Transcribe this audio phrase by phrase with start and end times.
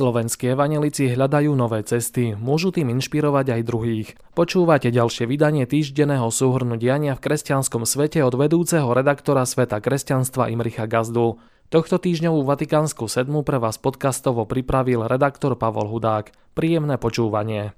[0.00, 4.08] Slovenskí evanelici hľadajú nové cesty, môžu tým inšpirovať aj druhých.
[4.32, 10.88] Počúvate ďalšie vydanie týždenného súhrnu diania v kresťanskom svete od vedúceho redaktora Sveta kresťanstva Imricha
[10.88, 11.36] Gazdu.
[11.68, 16.32] Tohto týždňovú Vatikánsku sedmu pre vás podcastovo pripravil redaktor Pavol Hudák.
[16.56, 17.76] Príjemné počúvanie.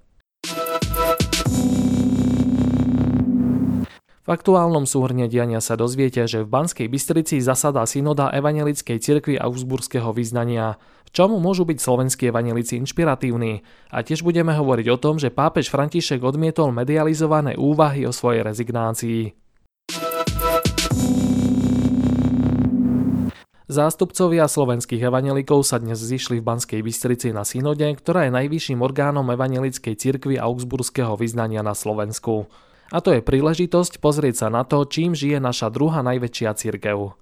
[4.22, 10.14] V aktuálnom súhrne diania sa dozviete, že v Banskej Bystrici zasadá synoda Evangelickej cirkvi Augsburského
[10.14, 10.78] vyznania.
[11.02, 13.66] V čomu môžu byť slovenskí evanelici inšpiratívni?
[13.90, 19.34] A tiež budeme hovoriť o tom, že pápež František odmietol medializované úvahy o svojej rezignácii.
[23.66, 29.26] Zástupcovia slovenských evanelikov sa dnes zišli v Banskej Bystrici na synode, ktorá je najvyšším orgánom
[29.34, 32.46] Evangelickej cirkvi Augsburského vyznania na Slovensku.
[32.92, 37.16] A to je príležitosť pozrieť sa na to, čím žije naša druhá najväčšia cirkev.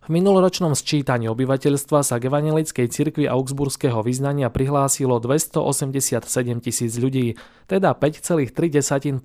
[0.00, 7.36] V minuloročnom sčítaní obyvateľstva sa k Evangelickej cirkvi Augsburského vyznania prihlásilo 287 tisíc ľudí,
[7.68, 9.20] teda 5,3%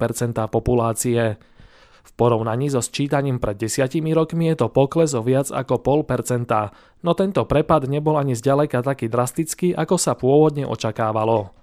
[0.51, 1.39] populácie.
[2.03, 7.11] V porovnaní so sčítaním pred desiatimi rokmi je to pokles o viac ako 0,5%, no
[7.15, 11.55] tento prepad nebol ani zďaleka taký drastický, ako sa pôvodne očakávalo.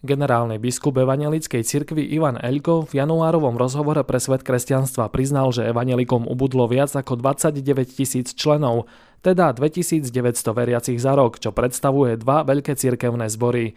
[0.00, 6.24] Generálny biskup Evangelickej cirkvi Ivan Elko v januárovom rozhovore pre svet kresťanstva priznal, že evanelikom
[6.24, 8.88] ubudlo viac ako 29 tisíc členov,
[9.20, 10.08] teda 2900
[10.56, 13.76] veriacich za rok, čo predstavuje dva veľké cirkevné zbory.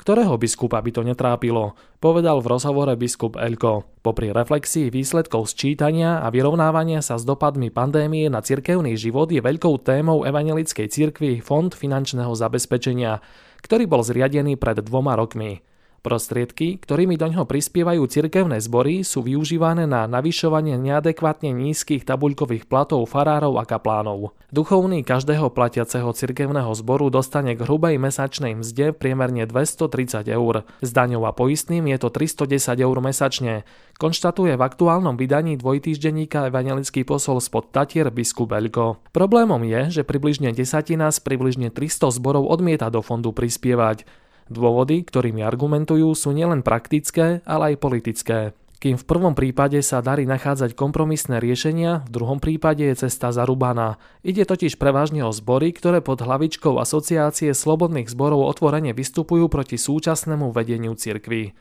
[0.00, 3.84] Ktorého biskupa by to netrápilo, povedal v rozhovore biskup Elko.
[4.00, 9.84] Popri reflexii výsledkov sčítania a vyrovnávania sa s dopadmi pandémie na cirkevný život je veľkou
[9.84, 13.20] témou Evangelickej cirkvi Fond finančného zabezpečenia,
[13.62, 15.60] ktorý bol zriadený pred dvoma rokmi.
[15.98, 23.02] Prostriedky, ktorými do ňoho prispievajú cirkevné zbory, sú využívané na navyšovanie neadekvátne nízkych tabuľkových platov
[23.10, 24.30] farárov a kaplánov.
[24.54, 30.62] Duchovný každého platiaceho cirkevného zboru dostane k hrubej mesačnej mzde priemerne 230 eur.
[30.80, 33.66] S daňou a poistným je to 310 eur mesačne,
[33.98, 39.02] konštatuje v aktuálnom vydaní dvojtýždenníka Evangelický posol spod Tatier biskup Belko.
[39.10, 44.06] Problémom je, že približne desatina z približne 300 zborov odmieta do fondu prispievať.
[44.48, 48.38] Dôvody, ktorými argumentujú, sú nielen praktické, ale aj politické.
[48.78, 53.98] Kým v prvom prípade sa darí nachádzať kompromisné riešenia, v druhom prípade je cesta zarúbaná.
[54.22, 60.54] Ide totiž prevažne o zbory, ktoré pod hlavičkou Asociácie slobodných zborov otvorene vystupujú proti súčasnému
[60.54, 61.58] vedeniu cirkvy.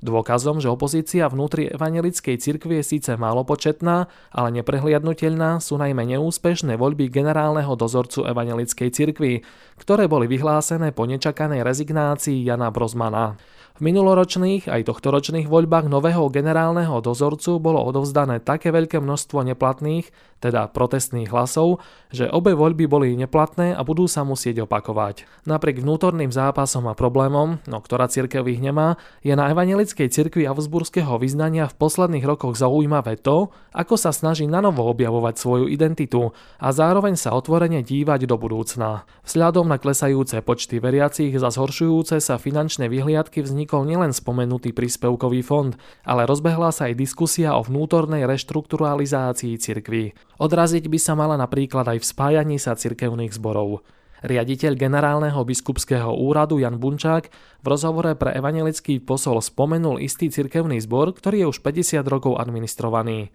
[0.00, 6.80] Dôkazom, že opozícia vnútri evangelickej cirkvi je síce málo početná, ale neprehliadnutelná sú najmä neúspešné
[6.80, 9.44] voľby generálneho dozorcu evangelickej cirkvi,
[9.76, 13.36] ktoré boli vyhlásené po nečakanej rezignácii Jana Brozmana.
[13.80, 20.04] V minuloročných aj tohtoročných voľbách nového generálneho dozorcu bolo odovzdané také veľké množstvo neplatných,
[20.36, 21.80] teda protestných hlasov,
[22.12, 25.24] že obe voľby boli neplatné a budú sa musieť opakovať.
[25.48, 31.16] Napriek vnútorným zápasom a problémom, no ktorá cirkev ich nemá, je na evangelickej cirkvi Augsburského
[31.16, 37.16] vyznania v posledných rokoch zaujímavé to, ako sa snaží nanovo objavovať svoju identitu a zároveň
[37.16, 39.08] sa otvorene dívať do budúcna.
[39.24, 45.46] Vzhľadom na klesajúce počty veriacich za zhoršujúce sa finančné vyhliadky vznik vznikol nielen spomenutý príspevkový
[45.46, 50.10] fond, ale rozbehla sa aj diskusia o vnútornej reštrukturalizácii cirkví.
[50.42, 53.86] Odraziť by sa mala napríklad aj v spájaní sa cirkevných zborov.
[54.20, 57.32] Riaditeľ generálneho biskupského úradu Jan Bunčák
[57.64, 63.32] v rozhovore pre evangelický posol spomenul istý cirkevný zbor, ktorý je už 50 rokov administrovaný.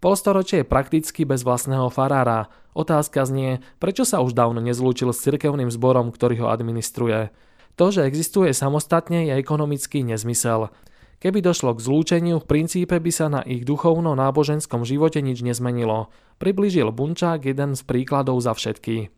[0.00, 2.48] Polstoročie je prakticky bez vlastného farára.
[2.76, 7.32] Otázka znie, prečo sa už dávno nezlúčil s cirkevným zborom, ktorý ho administruje.
[7.76, 10.72] To, že existuje samostatne, je ekonomický nezmysel.
[11.20, 16.12] Keby došlo k zlúčeniu, v princípe by sa na ich duchovno-náboženskom živote nič nezmenilo.
[16.36, 19.08] Priblížil Bunčák jeden z príkladov za všetky.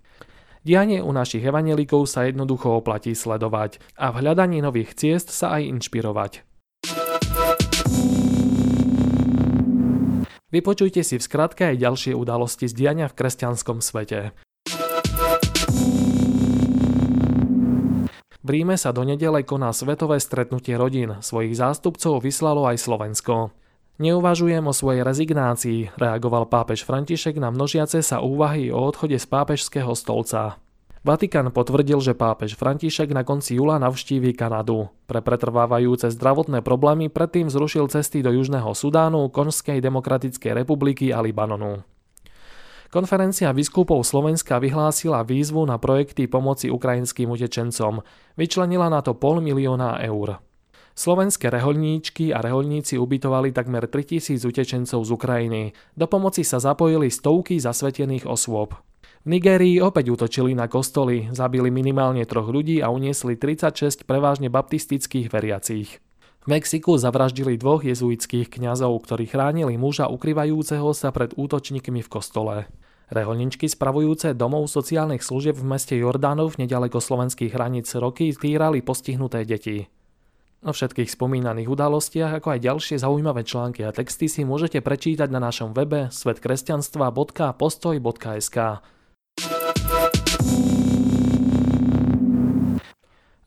[0.67, 5.71] Dianie u našich evanelikov sa jednoducho oplatí sledovať a v hľadaní nových ciest sa aj
[5.79, 6.33] inšpirovať.
[10.49, 14.33] Vypočujte si v skratke aj ďalšie udalosti z diania v kresťanskom svete.
[18.39, 21.21] V Ríme sa do nedele koná svetové stretnutie rodín.
[21.21, 23.53] Svojich zástupcov vyslalo aj Slovensko.
[23.99, 29.91] Neuvažujem o svojej rezignácii, reagoval pápež František na množiace sa úvahy o odchode z pápežského
[29.99, 30.55] stolca.
[31.03, 34.87] Vatikán potvrdil, že pápež František na konci júla navštíví Kanadu.
[35.11, 41.83] Pre pretrvávajúce zdravotné problémy predtým zrušil cesty do Južného Sudánu, Konžskej demokratickej republiky a Libanonu.
[42.95, 48.07] Konferencia biskupov Slovenska vyhlásila výzvu na projekty pomoci ukrajinským utečencom.
[48.39, 50.39] Vyčlenila na to pol milióna eur.
[50.99, 55.63] Slovenské reholníčky a reholníci ubytovali takmer 3000 utečencov z Ukrajiny.
[55.95, 58.75] Do pomoci sa zapojili stovky zasvetených osôb.
[59.23, 65.31] V Nigérii opäť útočili na kostoly, zabili minimálne troch ľudí a uniesli 36 prevažne baptistických
[65.31, 66.03] veriacich.
[66.43, 72.67] V Mexiku zavraždili dvoch jezuitských kňazov, ktorí chránili muža ukrývajúceho sa pred útočníkmi v kostole.
[73.15, 79.87] Reholničky spravujúce domov sociálnych služieb v meste Jordánov nedaleko slovenských hraníc roky týrali postihnuté deti.
[80.59, 85.39] O všetkých spomínaných udalostiach, ako aj ďalšie zaujímavé články a texty si môžete prečítať na
[85.39, 88.59] našom webe svetkresťanstva.postoj.sk.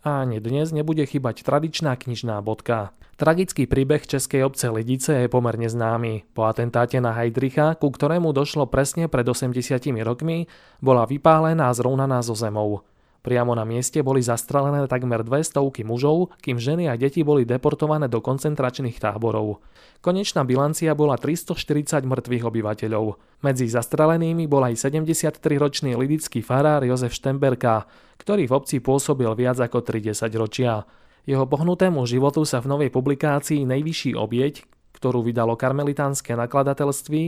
[0.01, 2.95] Ani dnes nebude chýbať tradičná knižná bodka.
[3.19, 6.25] Tragický príbeh českej obce Lidice je pomerne známy.
[6.33, 10.49] Po atentáte na Heidricha, ku ktorému došlo presne pred 80 rokmi,
[10.81, 12.81] bola vypálená a zrovnaná zo zemou.
[13.21, 18.09] Priamo na mieste boli zastrelené takmer dve stovky mužov, kým ženy a deti boli deportované
[18.09, 19.61] do koncentračných táborov.
[20.01, 23.21] Konečná bilancia bola 340 mŕtvych obyvateľov.
[23.45, 27.85] Medzi zastrelenými bol aj 73-ročný lidický farár Jozef Štemberka,
[28.17, 30.81] ktorý v obci pôsobil viac ako 30 ročia.
[31.29, 34.65] Jeho pohnutému životu sa v novej publikácii Nejvyšší obieť,
[34.97, 37.21] ktorú vydalo karmelitánske nakladateľství,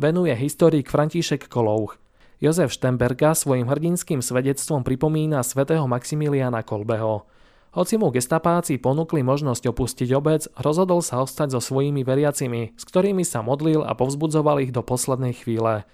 [0.00, 2.00] venuje historik František Kolouch.
[2.42, 7.30] Jozef Štemberga svojim hrdinským svedectvom pripomína svätého Maximiliana Kolbeho.
[7.74, 13.26] Hoci mu gestapáci ponúkli možnosť opustiť obec, rozhodol sa ostať so svojimi veriacimi, s ktorými
[13.26, 15.86] sa modlil a povzbudzoval ich do poslednej chvíle.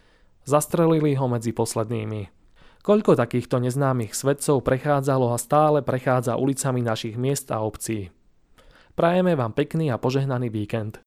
[0.44, 2.28] Zastrelili ho medzi poslednými.
[2.80, 8.08] Koľko takýchto neznámych svedcov prechádzalo a stále prechádza ulicami našich miest a obcí.
[8.96, 11.00] Prajeme vám pekný a požehnaný víkend.